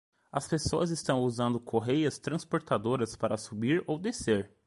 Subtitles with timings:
[0.33, 4.49] As pessoas estão usando correias transportadoras para subir ou descer.